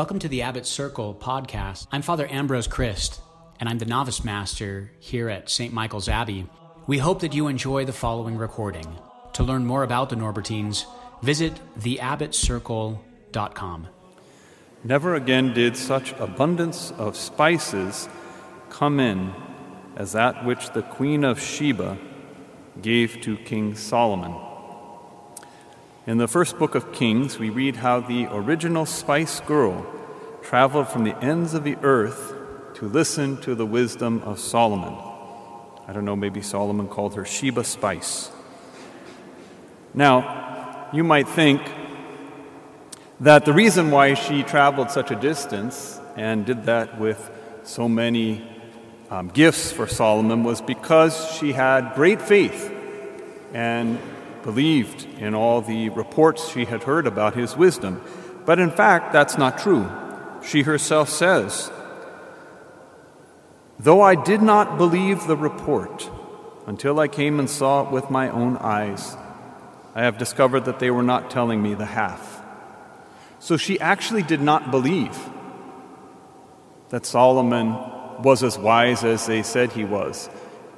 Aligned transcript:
Welcome 0.00 0.20
to 0.20 0.28
the 0.28 0.40
Abbot 0.40 0.64
Circle 0.64 1.14
podcast. 1.14 1.86
I'm 1.92 2.00
Father 2.00 2.26
Ambrose 2.30 2.66
Criste, 2.66 3.20
and 3.60 3.68
I'm 3.68 3.76
the 3.76 3.84
novice 3.84 4.24
master 4.24 4.92
here 4.98 5.28
at 5.28 5.50
St. 5.50 5.74
Michael's 5.74 6.08
Abbey. 6.08 6.46
We 6.86 6.96
hope 6.96 7.20
that 7.20 7.34
you 7.34 7.48
enjoy 7.48 7.84
the 7.84 7.92
following 7.92 8.38
recording. 8.38 8.86
To 9.34 9.42
learn 9.42 9.66
more 9.66 9.82
about 9.82 10.08
the 10.08 10.16
Norbertines, 10.16 10.86
visit 11.20 11.60
theabbotcircle.com. 11.78 13.88
Never 14.84 15.14
again 15.16 15.52
did 15.52 15.76
such 15.76 16.12
abundance 16.12 16.92
of 16.92 17.14
spices 17.14 18.08
come 18.70 19.00
in 19.00 19.34
as 19.96 20.12
that 20.12 20.46
which 20.46 20.70
the 20.70 20.80
Queen 20.80 21.24
of 21.24 21.38
Sheba 21.38 21.98
gave 22.80 23.20
to 23.20 23.36
King 23.36 23.74
Solomon. 23.74 24.49
In 26.10 26.18
the 26.18 26.26
first 26.26 26.58
book 26.58 26.74
of 26.74 26.92
Kings, 26.92 27.38
we 27.38 27.50
read 27.50 27.76
how 27.76 28.00
the 28.00 28.26
original 28.32 28.84
spice 28.84 29.38
girl 29.38 29.86
traveled 30.42 30.88
from 30.88 31.04
the 31.04 31.16
ends 31.22 31.54
of 31.54 31.62
the 31.62 31.76
earth 31.82 32.34
to 32.74 32.88
listen 32.88 33.40
to 33.42 33.54
the 33.54 33.64
wisdom 33.64 34.20
of 34.24 34.40
Solomon. 34.40 34.92
I 35.86 35.92
don't 35.92 36.04
know, 36.04 36.16
maybe 36.16 36.42
Solomon 36.42 36.88
called 36.88 37.14
her 37.14 37.24
Sheba 37.24 37.62
Spice. 37.62 38.28
Now, 39.94 40.88
you 40.92 41.04
might 41.04 41.28
think 41.28 41.62
that 43.20 43.44
the 43.44 43.52
reason 43.52 43.92
why 43.92 44.14
she 44.14 44.42
traveled 44.42 44.90
such 44.90 45.12
a 45.12 45.14
distance 45.14 46.00
and 46.16 46.44
did 46.44 46.64
that 46.64 46.98
with 46.98 47.30
so 47.62 47.88
many 47.88 48.44
um, 49.10 49.28
gifts 49.28 49.70
for 49.70 49.86
Solomon 49.86 50.42
was 50.42 50.60
because 50.60 51.36
she 51.38 51.52
had 51.52 51.94
great 51.94 52.20
faith 52.20 52.74
and 53.54 53.96
believed 54.42 55.06
in 55.18 55.34
all 55.34 55.60
the 55.60 55.88
reports 55.90 56.50
she 56.50 56.64
had 56.64 56.84
heard 56.84 57.06
about 57.06 57.34
his 57.34 57.56
wisdom. 57.56 58.02
But 58.46 58.58
in 58.58 58.70
fact, 58.70 59.12
that's 59.12 59.38
not 59.38 59.58
true. 59.58 59.90
She 60.42 60.62
herself 60.62 61.08
says, 61.08 61.70
Though 63.78 64.02
I 64.02 64.14
did 64.14 64.42
not 64.42 64.76
believe 64.78 65.26
the 65.26 65.36
report 65.36 66.10
until 66.66 67.00
I 67.00 67.08
came 67.08 67.38
and 67.38 67.48
saw 67.48 67.82
it 67.82 67.90
with 67.90 68.10
my 68.10 68.28
own 68.28 68.56
eyes, 68.58 69.16
I 69.94 70.02
have 70.02 70.18
discovered 70.18 70.66
that 70.66 70.78
they 70.78 70.90
were 70.90 71.02
not 71.02 71.30
telling 71.30 71.62
me 71.62 71.74
the 71.74 71.86
half. 71.86 72.42
So 73.38 73.56
she 73.56 73.80
actually 73.80 74.22
did 74.22 74.40
not 74.40 74.70
believe 74.70 75.18
that 76.90 77.06
Solomon 77.06 77.72
was 78.22 78.42
as 78.42 78.58
wise 78.58 79.02
as 79.02 79.26
they 79.26 79.42
said 79.42 79.72
he 79.72 79.84
was. 79.84 80.28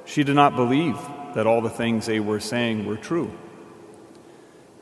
She 0.05 0.23
did 0.23 0.35
not 0.35 0.55
believe 0.55 0.97
that 1.35 1.47
all 1.47 1.61
the 1.61 1.69
things 1.69 2.05
they 2.05 2.19
were 2.19 2.39
saying 2.39 2.85
were 2.85 2.97
true. 2.97 3.31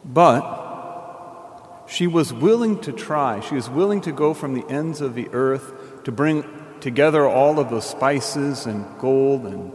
But 0.03 1.85
she 1.87 2.07
was 2.07 2.33
willing 2.33 2.79
to 2.81 2.91
try. 2.91 3.39
She 3.41 3.55
was 3.55 3.69
willing 3.69 4.01
to 4.01 4.11
go 4.11 4.33
from 4.33 4.53
the 4.53 4.67
ends 4.69 5.01
of 5.01 5.15
the 5.15 5.27
earth 5.29 6.03
to 6.05 6.11
bring 6.11 6.45
together 6.79 7.27
all 7.27 7.59
of 7.59 7.69
the 7.69 7.81
spices 7.81 8.65
and 8.65 8.85
gold 8.97 9.45
and 9.45 9.71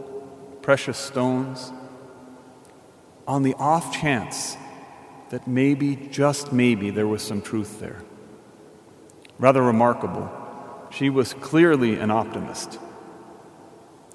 precious 0.61 0.97
stones 0.97 1.71
on 3.27 3.43
the 3.43 3.53
off 3.55 3.93
chance 3.93 4.57
that 5.29 5.47
maybe, 5.47 5.95
just 5.95 6.53
maybe, 6.53 6.89
there 6.89 7.07
was 7.07 7.21
some 7.21 7.41
truth 7.41 7.79
there. 7.79 8.01
Rather 9.37 9.61
remarkable. 9.61 10.31
She 10.89 11.09
was 11.09 11.33
clearly 11.33 11.99
an 11.99 12.09
optimist. 12.09 12.79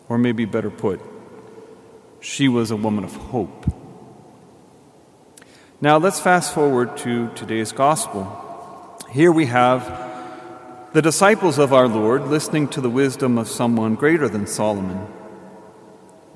Or 0.08 0.18
maybe 0.18 0.44
better 0.44 0.70
put, 0.70 1.00
she 2.20 2.48
was 2.48 2.70
a 2.70 2.76
woman 2.76 3.04
of 3.04 3.14
hope. 3.14 3.71
Now 5.82 5.98
let's 5.98 6.20
fast 6.20 6.54
forward 6.54 6.96
to 6.98 7.28
today's 7.34 7.72
gospel. 7.72 8.22
Here 9.10 9.32
we 9.32 9.46
have 9.46 9.82
the 10.92 11.02
disciples 11.02 11.58
of 11.58 11.72
our 11.72 11.88
Lord 11.88 12.28
listening 12.28 12.68
to 12.68 12.80
the 12.80 12.88
wisdom 12.88 13.36
of 13.36 13.48
someone 13.48 13.96
greater 13.96 14.28
than 14.28 14.46
Solomon. 14.46 15.08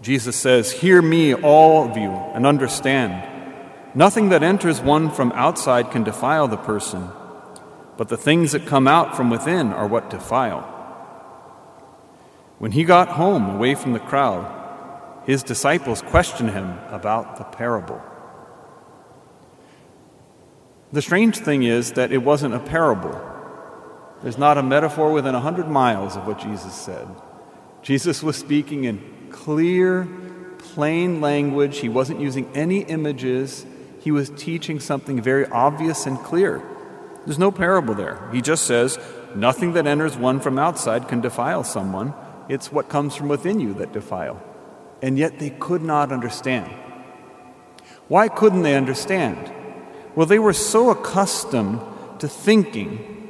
Jesus 0.02 0.34
says, 0.34 0.72
Hear 0.72 1.00
me, 1.00 1.32
all 1.32 1.88
of 1.88 1.96
you, 1.96 2.10
and 2.10 2.44
understand. 2.44 3.22
Nothing 3.94 4.30
that 4.30 4.42
enters 4.42 4.80
one 4.80 5.12
from 5.12 5.30
outside 5.30 5.92
can 5.92 6.02
defile 6.02 6.48
the 6.48 6.56
person, 6.56 7.08
but 7.96 8.08
the 8.08 8.16
things 8.16 8.50
that 8.50 8.66
come 8.66 8.88
out 8.88 9.16
from 9.16 9.30
within 9.30 9.72
are 9.72 9.86
what 9.86 10.10
defile. 10.10 10.62
When 12.58 12.72
he 12.72 12.82
got 12.82 13.10
home 13.10 13.48
away 13.48 13.76
from 13.76 13.92
the 13.92 14.00
crowd, 14.00 15.22
his 15.24 15.44
disciples 15.44 16.02
questioned 16.02 16.50
him 16.50 16.80
about 16.90 17.36
the 17.36 17.44
parable. 17.44 18.02
The 20.92 21.02
strange 21.02 21.38
thing 21.38 21.64
is 21.64 21.92
that 21.92 22.12
it 22.12 22.18
wasn't 22.18 22.54
a 22.54 22.60
parable. 22.60 23.20
There's 24.22 24.38
not 24.38 24.56
a 24.56 24.62
metaphor 24.62 25.12
within 25.12 25.34
a 25.34 25.40
hundred 25.40 25.68
miles 25.68 26.16
of 26.16 26.26
what 26.26 26.38
Jesus 26.38 26.74
said. 26.74 27.08
Jesus 27.82 28.22
was 28.22 28.36
speaking 28.36 28.84
in 28.84 29.28
clear, 29.30 30.08
plain 30.58 31.20
language. 31.20 31.78
He 31.78 31.88
wasn't 31.88 32.20
using 32.20 32.50
any 32.54 32.80
images. 32.80 33.66
He 34.00 34.10
was 34.10 34.30
teaching 34.30 34.80
something 34.80 35.20
very 35.20 35.46
obvious 35.46 36.06
and 36.06 36.18
clear. 36.18 36.62
There's 37.24 37.38
no 37.38 37.50
parable 37.50 37.94
there. 37.94 38.28
He 38.32 38.40
just 38.40 38.64
says, 38.64 38.98
Nothing 39.34 39.72
that 39.74 39.86
enters 39.86 40.16
one 40.16 40.40
from 40.40 40.58
outside 40.58 41.08
can 41.08 41.20
defile 41.20 41.64
someone. 41.64 42.14
It's 42.48 42.72
what 42.72 42.88
comes 42.88 43.16
from 43.16 43.28
within 43.28 43.60
you 43.60 43.74
that 43.74 43.92
defile. 43.92 44.42
And 45.02 45.18
yet 45.18 45.38
they 45.38 45.50
could 45.50 45.82
not 45.82 46.12
understand. 46.12 46.72
Why 48.08 48.28
couldn't 48.28 48.62
they 48.62 48.76
understand? 48.76 49.52
Well, 50.16 50.26
they 50.26 50.38
were 50.38 50.54
so 50.54 50.90
accustomed 50.90 51.80
to 52.20 52.28
thinking 52.28 53.28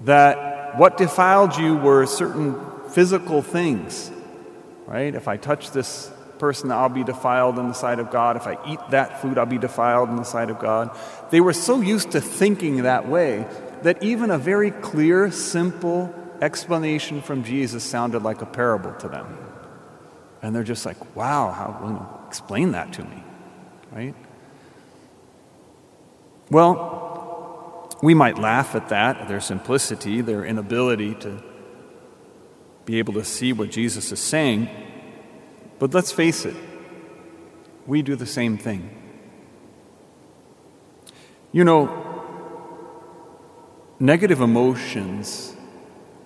that 0.00 0.78
what 0.78 0.98
defiled 0.98 1.56
you 1.56 1.76
were 1.76 2.06
certain 2.06 2.54
physical 2.90 3.40
things, 3.42 4.10
right? 4.86 5.14
If 5.14 5.26
I 5.26 5.38
touch 5.38 5.70
this 5.70 6.12
person, 6.38 6.70
I'll 6.70 6.88
be 6.88 7.04
defiled 7.04 7.58
in 7.58 7.68
the 7.68 7.74
sight 7.74 7.98
of 7.98 8.10
God. 8.10 8.36
If 8.36 8.46
I 8.46 8.58
eat 8.66 8.80
that 8.90 9.22
food, 9.22 9.38
I'll 9.38 9.46
be 9.46 9.58
defiled 9.58 10.10
in 10.10 10.16
the 10.16 10.24
sight 10.24 10.50
of 10.50 10.58
God. 10.58 10.96
They 11.30 11.40
were 11.40 11.52
so 11.52 11.80
used 11.80 12.10
to 12.12 12.20
thinking 12.20 12.82
that 12.82 13.08
way 13.08 13.46
that 13.82 14.02
even 14.02 14.30
a 14.30 14.38
very 14.38 14.70
clear, 14.70 15.30
simple 15.30 16.14
explanation 16.42 17.22
from 17.22 17.44
Jesus 17.44 17.84
sounded 17.84 18.22
like 18.22 18.42
a 18.42 18.46
parable 18.46 18.92
to 18.94 19.08
them. 19.08 19.38
And 20.42 20.54
they're 20.54 20.64
just 20.64 20.84
like, 20.84 21.16
wow, 21.16 21.52
how, 21.52 21.88
you 21.88 22.26
explain 22.28 22.72
that 22.72 22.92
to 22.94 23.04
me, 23.04 23.22
right? 23.92 24.14
Well, 26.52 27.88
we 28.02 28.12
might 28.12 28.36
laugh 28.36 28.74
at 28.74 28.90
that, 28.90 29.26
their 29.26 29.40
simplicity, 29.40 30.20
their 30.20 30.44
inability 30.44 31.14
to 31.14 31.42
be 32.84 32.98
able 32.98 33.14
to 33.14 33.24
see 33.24 33.54
what 33.54 33.70
Jesus 33.70 34.12
is 34.12 34.20
saying. 34.20 34.68
But 35.78 35.94
let's 35.94 36.12
face 36.12 36.44
it, 36.44 36.54
we 37.86 38.02
do 38.02 38.16
the 38.16 38.26
same 38.26 38.58
thing. 38.58 38.90
You 41.52 41.64
know, 41.64 41.88
negative 43.98 44.42
emotions 44.42 45.56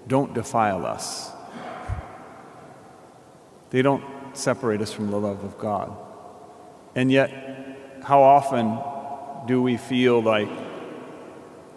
don't 0.09 0.35
defile 0.35 0.85
us, 0.85 1.31
they 3.71 3.81
don't 3.81 4.03
separate 4.33 4.81
us 4.81 4.93
from 4.93 5.13
the 5.13 5.21
love 5.21 5.45
of 5.45 5.57
God. 5.57 5.97
And 6.97 7.13
yet, 7.13 8.03
how 8.03 8.25
often 8.25 8.81
do 9.47 9.63
we 9.63 9.77
feel 9.77 10.23
like 10.23 10.49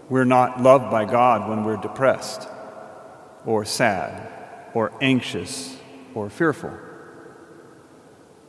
we're 0.09 0.25
not 0.25 0.62
loved 0.62 0.90
by 0.90 1.06
God 1.06 1.50
when 1.50 1.63
we're 1.63 1.78
depressed 1.78 2.47
or 3.46 3.63
sad 3.66 4.28
or 4.74 4.91
anxious 5.02 5.78
or 6.13 6.29
fearful? 6.29 6.78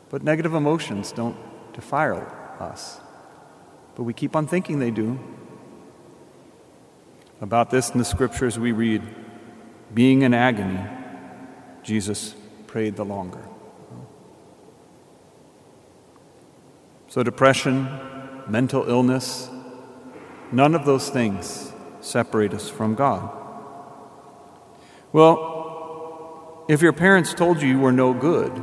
But 0.09 0.22
negative 0.22 0.54
emotions 0.54 1.12
don't 1.12 1.36
defile 1.72 2.26
us. 2.59 3.00
But 3.94 4.04
we 4.04 4.12
keep 4.12 4.34
on 4.34 4.47
thinking 4.47 4.78
they 4.78 4.91
do. 4.91 5.18
About 7.41 7.71
this 7.71 7.91
in 7.91 7.98
the 7.98 8.04
scriptures 8.04 8.59
we 8.59 8.72
read 8.72 9.03
being 9.95 10.22
in 10.22 10.34
agony, 10.34 10.80
Jesus 11.83 12.34
prayed 12.66 12.97
the 12.97 13.04
longer. 13.04 13.42
So, 17.09 17.22
depression, 17.22 17.89
mental 18.48 18.89
illness, 18.89 19.51
none 20.53 20.75
of 20.75 20.84
those 20.84 21.10
things 21.10 21.72
separate 22.01 22.54
us 22.54 22.69
from 22.69 22.95
God. 22.95 23.37
Well, 25.13 26.65
if 26.69 26.83
your 26.83 26.92
parents 26.92 27.34
told 27.34 27.60
you 27.60 27.69
you 27.69 27.78
were 27.78 27.92
no 27.92 28.15
good, 28.15 28.63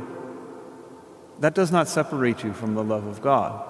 that 1.40 1.54
does 1.54 1.70
not 1.70 1.88
separate 1.88 2.42
you 2.42 2.52
from 2.52 2.74
the 2.74 2.82
love 2.82 3.06
of 3.06 3.22
God. 3.22 3.64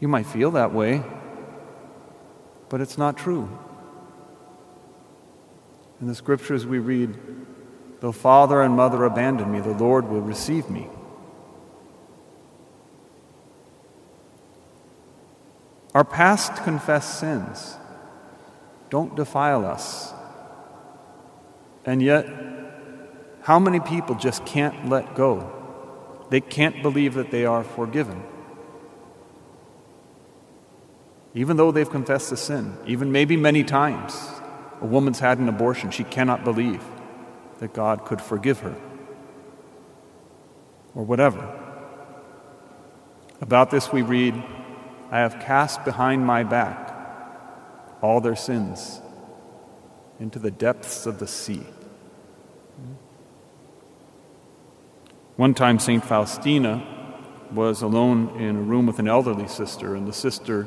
You 0.00 0.08
might 0.08 0.26
feel 0.26 0.50
that 0.52 0.72
way, 0.72 1.02
but 2.68 2.80
it's 2.80 2.98
not 2.98 3.16
true. 3.16 3.48
In 6.00 6.08
the 6.08 6.14
scriptures 6.14 6.66
we 6.66 6.78
read, 6.78 7.16
Though 8.00 8.12
father 8.12 8.60
and 8.60 8.76
mother 8.76 9.04
abandon 9.04 9.50
me, 9.50 9.60
the 9.60 9.70
Lord 9.70 10.08
will 10.08 10.20
receive 10.20 10.68
me. 10.68 10.88
Our 15.96 16.04
past 16.04 16.56
confessed 16.56 17.18
sins 17.20 17.78
don't 18.90 19.16
defile 19.16 19.64
us. 19.64 20.12
And 21.86 22.02
yet, 22.02 22.28
how 23.40 23.58
many 23.58 23.80
people 23.80 24.14
just 24.14 24.44
can't 24.44 24.90
let 24.90 25.14
go? 25.14 25.50
They 26.28 26.42
can't 26.42 26.82
believe 26.82 27.14
that 27.14 27.30
they 27.30 27.46
are 27.46 27.64
forgiven. 27.64 28.22
Even 31.32 31.56
though 31.56 31.72
they've 31.72 31.88
confessed 31.88 32.28
the 32.28 32.36
sin, 32.36 32.76
even 32.86 33.10
maybe 33.10 33.38
many 33.38 33.64
times. 33.64 34.28
A 34.82 34.86
woman's 34.86 35.20
had 35.20 35.38
an 35.38 35.48
abortion, 35.48 35.90
she 35.90 36.04
cannot 36.04 36.44
believe 36.44 36.84
that 37.60 37.72
God 37.72 38.04
could 38.04 38.20
forgive 38.20 38.58
her. 38.58 38.76
Or 40.94 41.04
whatever. 41.04 41.40
About 43.40 43.70
this 43.70 43.90
we 43.90 44.02
read, 44.02 44.34
I 45.10 45.18
have 45.18 45.40
cast 45.40 45.84
behind 45.84 46.26
my 46.26 46.42
back 46.42 46.94
all 48.02 48.20
their 48.20 48.36
sins 48.36 49.00
into 50.18 50.38
the 50.38 50.50
depths 50.50 51.06
of 51.06 51.18
the 51.18 51.26
sea. 51.26 51.64
One 55.36 55.54
time, 55.54 55.78
St. 55.78 56.04
Faustina 56.04 56.82
was 57.52 57.82
alone 57.82 58.40
in 58.40 58.56
a 58.56 58.60
room 58.60 58.86
with 58.86 58.98
an 58.98 59.06
elderly 59.06 59.48
sister, 59.48 59.94
and 59.94 60.06
the 60.06 60.12
sister 60.12 60.66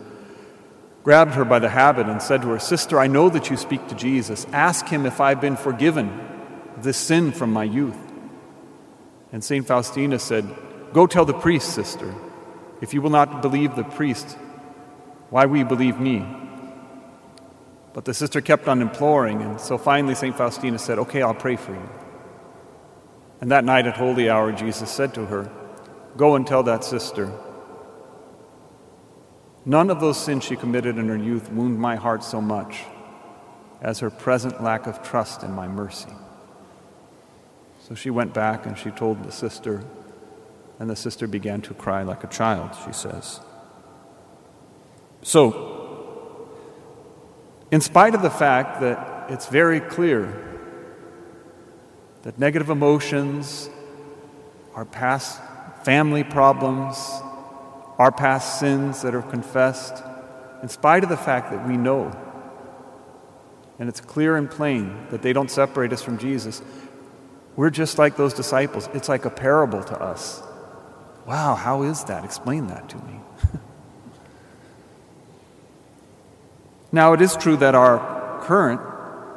grabbed 1.04 1.34
her 1.34 1.44
by 1.44 1.60
the 1.60 1.70
habit 1.70 2.08
and 2.08 2.22
said 2.22 2.42
to 2.44 2.50
her, 2.50 2.60
Sister, 2.60 3.00
I 3.00 3.08
know 3.08 3.30
that 3.30 3.50
you 3.50 3.58
speak 3.58 3.88
to 3.88 3.96
Jesus. 3.96 4.46
Ask 4.54 4.88
him 4.88 5.06
if 5.06 5.20
I've 5.20 5.42
been 5.42 5.58
forgiven 5.58 6.28
this 6.78 6.98
sin 6.98 7.32
from 7.32 7.52
my 7.52 7.64
youth. 7.64 7.98
And 9.32 9.44
St. 9.44 9.66
Faustina 9.66 10.20
said, 10.20 10.48
Go 10.94 11.08
tell 11.08 11.26
the 11.26 11.34
priest, 11.34 11.74
sister. 11.74 12.14
If 12.82 12.94
you 12.94 13.02
will 13.02 13.10
not 13.10 13.42
believe 13.42 13.76
the 13.76 13.84
priest, 13.84 14.38
why 15.30 15.46
will 15.46 15.58
you 15.58 15.66
believe 15.66 16.00
me? 16.00 16.26
But 17.94 18.06
the 18.06 18.14
sister 18.14 18.42
kept 18.42 18.68
on 18.68 18.82
imploring, 18.82 19.42
and 19.42 19.60
so 19.60 19.78
finally 19.78 20.16
St. 20.16 20.36
Faustina 20.36 20.80
said, 20.80 21.00
Okay, 21.00 21.22
I'll 21.22 21.34
pray 21.34 21.56
for 21.56 21.74
you. 21.74 21.90
And 23.42 23.52
that 23.52 23.64
night 23.64 23.88
at 23.88 23.98
holy 23.98 24.30
hour, 24.30 24.52
Jesus 24.52 24.90
said 24.90 25.14
to 25.16 25.26
her, 25.26 25.52
Go 26.18 26.36
and 26.36 26.46
tell 26.46 26.64
that 26.64 26.84
sister. 26.84 27.32
None 29.66 29.90
of 29.90 30.00
those 30.00 30.18
sins 30.18 30.44
she 30.44 30.56
committed 30.56 30.98
in 30.98 31.08
her 31.10 31.18
youth 31.18 31.52
wound 31.52 31.80
my 31.80 31.96
heart 31.96 32.24
so 32.24 32.42
much 32.42 32.84
as 33.82 34.00
her 34.00 34.10
present 34.10 34.62
lack 34.64 34.88
of 34.88 35.04
trust 35.04 35.44
in 35.44 35.52
my 35.52 35.68
mercy. 35.68 36.10
So 37.82 37.96
she 37.96 38.10
went 38.10 38.34
back 38.34 38.66
and 38.66 38.78
she 38.78 38.92
told 38.92 39.24
the 39.24 39.32
sister, 39.32 39.84
and 40.80 40.90
the 40.90 40.96
sister 40.96 41.28
began 41.28 41.62
to 41.62 41.74
cry 41.74 42.04
like 42.04 42.24
a 42.24 42.28
child, 42.28 42.72
she 42.86 42.94
says. 42.94 43.42
So, 45.22 46.56
in 47.70 47.82
spite 47.82 48.16
of 48.16 48.22
the 48.22 48.30
fact 48.30 48.80
that 48.82 49.30
it's 49.30 49.48
very 49.48 49.82
clear 49.82 50.46
that 52.24 52.40
negative 52.40 52.70
emotions, 52.70 53.70
our 54.74 54.86
past 54.86 55.42
family 55.84 56.24
problems, 56.24 56.98
our 57.98 58.12
past 58.12 58.60
sins 58.60 59.02
that 59.02 59.14
are 59.14 59.22
confessed, 59.22 60.02
in 60.64 60.70
spite 60.70 61.04
of 61.04 61.10
the 61.10 61.18
fact 61.18 61.52
that 61.52 61.68
we 61.68 61.78
know, 61.78 62.12
and 63.78 63.88
it's 63.88 64.02
clear 64.02 64.36
and 64.36 64.50
plain 64.50 65.08
that 65.12 65.22
they 65.22 65.34
don't 65.34 65.52
separate 65.52 65.94
us 65.94 66.02
from 66.02 66.18
Jesus, 66.18 66.62
we're 67.56 67.70
just 67.70 67.98
like 67.98 68.16
those 68.16 68.34
disciples. 68.34 68.90
It's 68.94 69.10
like 69.10 69.26
a 69.26 69.30
parable 69.30 69.84
to 69.84 70.02
us. 70.02 70.42
Wow, 71.26 71.56
how 71.56 71.84
is 71.84 72.04
that? 72.06 72.24
Explain 72.24 72.68
that 72.68 72.90
to 72.90 72.98
me. 72.98 73.20
now, 76.92 77.14
it 77.14 77.22
is 77.22 77.36
true 77.36 77.58
that 77.58 77.76
our 77.76 78.42
current 78.42 78.82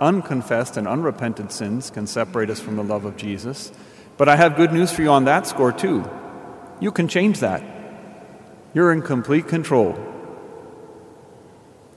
unconfessed 0.01 0.77
and 0.77 0.89
unrepented 0.89 1.53
sins 1.53 1.91
can 1.91 2.07
separate 2.07 2.51
us 2.51 2.61
from 2.61 2.77
the 2.77 2.83
love 2.85 3.05
of 3.05 3.17
Jesus. 3.17 3.73
But 4.17 4.29
I 4.29 4.37
have 4.37 4.57
good 4.57 4.73
news 4.73 4.91
for 4.93 5.03
you 5.03 5.11
on 5.11 5.25
that 5.27 5.47
score, 5.47 5.73
too. 5.73 6.09
You 6.81 6.91
can 6.91 7.09
change 7.09 7.41
that. 7.41 7.63
You're 8.75 8.93
in 8.93 9.03
complete 9.03 9.49
control 9.49 9.99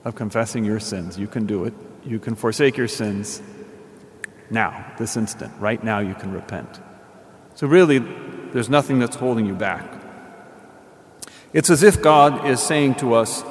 of 0.04 0.14
confessing 0.14 0.64
your 0.64 0.78
sins. 0.78 1.18
You 1.18 1.26
can 1.26 1.46
do 1.46 1.64
it. 1.64 1.74
You 2.04 2.20
can 2.20 2.36
forsake 2.36 2.76
your 2.76 2.88
sins 2.88 3.42
now, 4.50 4.94
this 4.98 5.16
instant. 5.16 5.52
Right 5.58 5.82
now, 5.82 5.98
you 5.98 6.14
can 6.14 6.32
repent. 6.32 6.80
So, 7.54 7.66
really, 7.66 7.98
there's 8.56 8.70
nothing 8.70 8.98
that's 8.98 9.16
holding 9.16 9.44
you 9.44 9.54
back. 9.54 9.84
It's 11.52 11.68
as 11.68 11.82
if 11.82 12.00
God 12.00 12.46
is 12.46 12.58
saying 12.58 12.94
to 12.94 13.12
us, 13.12 13.42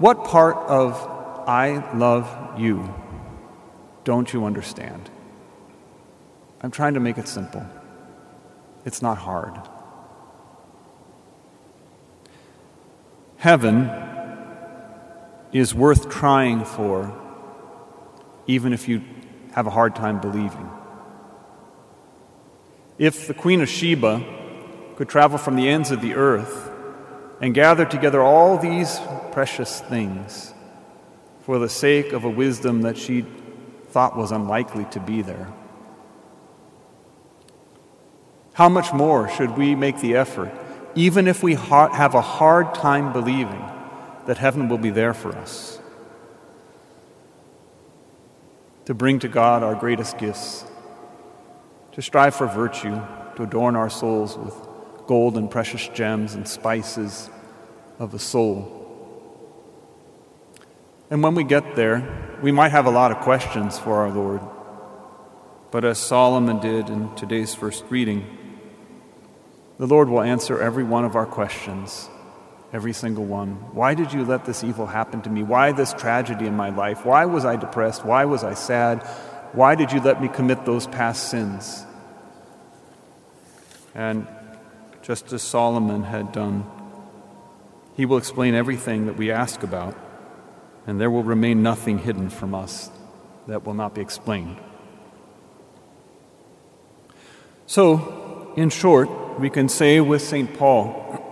What 0.00 0.24
part 0.24 0.56
of 0.56 0.94
I 1.46 1.88
love 1.94 2.58
you 2.58 2.92
don't 4.02 4.32
you 4.32 4.44
understand? 4.46 5.08
I'm 6.62 6.72
trying 6.72 6.94
to 6.94 7.00
make 7.00 7.16
it 7.16 7.28
simple. 7.28 7.64
It's 8.84 9.00
not 9.00 9.18
hard. 9.18 9.56
Heaven 13.36 13.88
is 15.52 15.76
worth 15.76 16.10
trying 16.10 16.64
for, 16.64 17.16
even 18.48 18.72
if 18.72 18.88
you 18.88 19.04
have 19.52 19.68
a 19.68 19.70
hard 19.70 19.94
time 19.94 20.20
believing. 20.20 20.68
If 22.98 23.28
the 23.28 23.34
Queen 23.34 23.60
of 23.60 23.68
Sheba 23.68 24.38
could 25.00 25.08
travel 25.08 25.38
from 25.38 25.56
the 25.56 25.66
ends 25.66 25.90
of 25.90 26.02
the 26.02 26.14
earth 26.14 26.70
and 27.40 27.54
gather 27.54 27.86
together 27.86 28.20
all 28.20 28.58
these 28.58 29.00
precious 29.32 29.80
things 29.80 30.52
for 31.40 31.58
the 31.58 31.70
sake 31.70 32.12
of 32.12 32.24
a 32.24 32.28
wisdom 32.28 32.82
that 32.82 32.98
she 32.98 33.24
thought 33.88 34.14
was 34.14 34.30
unlikely 34.30 34.84
to 34.90 35.00
be 35.00 35.22
there. 35.22 35.50
How 38.52 38.68
much 38.68 38.92
more 38.92 39.26
should 39.30 39.56
we 39.56 39.74
make 39.74 39.98
the 40.00 40.16
effort, 40.16 40.52
even 40.94 41.26
if 41.26 41.42
we 41.42 41.54
ha- 41.54 41.90
have 41.94 42.14
a 42.14 42.20
hard 42.20 42.74
time 42.74 43.10
believing 43.10 43.64
that 44.26 44.36
heaven 44.36 44.68
will 44.68 44.76
be 44.76 44.90
there 44.90 45.14
for 45.14 45.34
us? 45.34 45.80
To 48.84 48.92
bring 48.92 49.18
to 49.20 49.28
God 49.28 49.62
our 49.62 49.74
greatest 49.74 50.18
gifts, 50.18 50.66
to 51.92 52.02
strive 52.02 52.34
for 52.34 52.46
virtue, 52.46 53.00
to 53.36 53.44
adorn 53.44 53.76
our 53.76 53.88
souls 53.88 54.36
with 54.36 54.66
gold 55.10 55.36
and 55.36 55.50
precious 55.50 55.84
gems 55.88 56.34
and 56.34 56.46
spices 56.46 57.28
of 57.98 58.12
the 58.12 58.22
soul 58.32 58.80
and 61.10 61.24
when 61.24 61.34
we 61.34 61.42
get 61.42 61.74
there, 61.74 62.38
we 62.40 62.52
might 62.52 62.70
have 62.70 62.86
a 62.86 62.90
lot 62.90 63.10
of 63.10 63.18
questions 63.18 63.76
for 63.76 63.96
our 63.96 64.10
Lord. 64.10 64.40
But 65.72 65.84
as 65.84 65.98
Solomon 65.98 66.60
did 66.60 66.88
in 66.88 67.12
today's 67.16 67.52
first 67.52 67.84
reading, 67.90 68.24
the 69.78 69.88
Lord 69.88 70.08
will 70.08 70.22
answer 70.22 70.62
every 70.62 70.84
one 70.84 71.04
of 71.04 71.16
our 71.16 71.26
questions, 71.26 72.08
every 72.72 72.92
single 72.92 73.24
one. 73.24 73.54
Why 73.74 73.94
did 73.94 74.12
you 74.12 74.24
let 74.24 74.44
this 74.44 74.62
evil 74.62 74.86
happen 74.86 75.20
to 75.22 75.30
me? 75.30 75.42
Why 75.42 75.72
this 75.72 75.92
tragedy 75.92 76.46
in 76.46 76.56
my 76.56 76.70
life? 76.70 77.04
Why 77.04 77.24
was 77.24 77.44
I 77.44 77.56
depressed? 77.56 78.04
Why 78.04 78.24
was 78.24 78.44
I 78.44 78.54
sad? 78.54 79.02
Why 79.52 79.74
did 79.74 79.90
you 79.90 80.00
let 80.00 80.22
me 80.22 80.28
commit 80.28 80.64
those 80.64 80.86
past 80.86 81.28
sins? 81.28 81.84
And 83.96 84.28
just 85.10 85.32
as 85.32 85.42
Solomon 85.42 86.04
had 86.04 86.30
done, 86.30 86.64
he 87.96 88.06
will 88.06 88.16
explain 88.16 88.54
everything 88.54 89.06
that 89.06 89.16
we 89.16 89.32
ask 89.32 89.64
about 89.64 89.96
and 90.86 91.00
there 91.00 91.10
will 91.10 91.24
remain 91.24 91.64
nothing 91.64 91.98
hidden 91.98 92.30
from 92.30 92.54
us 92.54 92.92
that 93.48 93.66
will 93.66 93.74
not 93.74 93.92
be 93.92 94.00
explained. 94.00 94.56
So, 97.66 98.54
in 98.56 98.70
short, 98.70 99.40
we 99.40 99.50
can 99.50 99.68
say 99.68 100.00
with 100.00 100.22
St. 100.22 100.56
Paul, 100.56 100.86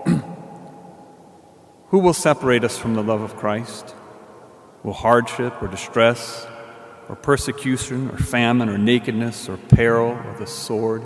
Who 1.91 2.01
will 2.01 2.15
separate 2.15 2.65
us 2.65 2.77
from 2.77 2.95
the 2.95 3.03
love 3.05 3.21
of 3.21 3.37
Christ? 3.37 3.95
Will 4.83 4.93
hardship 4.93 5.63
or 5.63 5.69
distress, 5.69 6.49
or 7.09 7.15
persecution, 7.15 8.11
or 8.11 8.19
famine, 8.19 8.69
or 8.69 8.77
nakedness, 8.77 9.49
or 9.49 9.57
peril, 9.57 10.09
or 10.09 10.35
the 10.37 10.49
sword? 10.49 11.05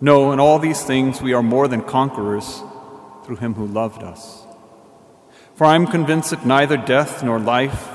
No, 0.00 0.32
in 0.32 0.40
all 0.40 0.58
these 0.58 0.82
things 0.82 1.22
we 1.22 1.32
are 1.32 1.42
more 1.42 1.68
than 1.68 1.82
conquerors 1.82 2.62
through 3.24 3.36
him 3.36 3.54
who 3.54 3.66
loved 3.66 4.02
us. 4.02 4.44
For 5.54 5.64
I 5.64 5.76
am 5.76 5.86
convinced 5.86 6.30
that 6.30 6.44
neither 6.44 6.76
death 6.76 7.22
nor 7.22 7.38
life, 7.38 7.90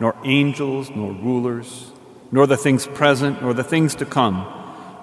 nor 0.00 0.16
angels 0.24 0.90
nor 0.90 1.12
rulers, 1.12 1.90
nor 2.30 2.46
the 2.46 2.56
things 2.56 2.86
present 2.86 3.42
nor 3.42 3.54
the 3.54 3.64
things 3.64 3.94
to 3.96 4.06
come, 4.06 4.46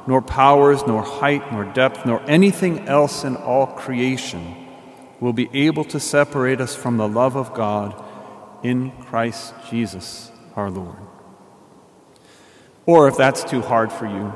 nor 0.07 0.21
powers, 0.21 0.85
nor 0.87 1.03
height, 1.03 1.51
nor 1.51 1.65
depth, 1.65 2.05
nor 2.05 2.21
anything 2.29 2.87
else 2.87 3.23
in 3.23 3.35
all 3.35 3.67
creation 3.67 4.55
will 5.19 5.33
be 5.33 5.49
able 5.53 5.83
to 5.83 5.99
separate 5.99 6.61
us 6.61 6.75
from 6.75 6.97
the 6.97 7.07
love 7.07 7.35
of 7.35 7.53
God 7.53 8.01
in 8.63 8.91
Christ 8.91 9.53
Jesus 9.69 10.31
our 10.55 10.69
Lord. 10.69 10.97
Or 12.85 13.07
if 13.07 13.17
that's 13.17 13.43
too 13.43 13.61
hard 13.61 13.91
for 13.91 14.07
you, 14.07 14.33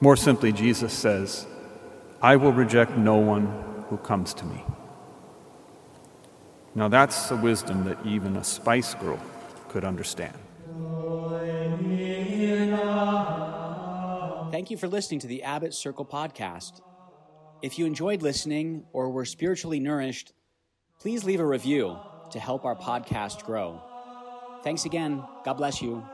more 0.00 0.16
simply, 0.16 0.52
Jesus 0.52 0.92
says, 0.92 1.46
I 2.22 2.36
will 2.36 2.52
reject 2.52 2.96
no 2.96 3.16
one 3.16 3.46
who 3.88 3.96
comes 3.96 4.34
to 4.34 4.44
me. 4.44 4.64
Now, 6.74 6.88
that's 6.88 7.28
the 7.28 7.36
wisdom 7.36 7.84
that 7.84 7.98
even 8.04 8.36
a 8.36 8.44
spice 8.44 8.94
girl 8.94 9.18
could 9.68 9.84
understand. 9.84 10.36
Thank 14.50 14.70
you 14.70 14.76
for 14.76 14.88
listening 14.88 15.20
to 15.20 15.26
the 15.26 15.42
Abbot 15.42 15.74
Circle 15.74 16.04
podcast. 16.04 16.80
If 17.62 17.78
you 17.78 17.86
enjoyed 17.86 18.22
listening 18.22 18.84
or 18.92 19.10
were 19.10 19.24
spiritually 19.24 19.80
nourished, 19.80 20.32
please 21.00 21.24
leave 21.24 21.40
a 21.40 21.46
review 21.46 21.98
to 22.30 22.38
help 22.38 22.64
our 22.64 22.76
podcast 22.76 23.44
grow. 23.44 23.82
Thanks 24.62 24.84
again. 24.84 25.24
God 25.44 25.54
bless 25.54 25.82
you. 25.82 26.04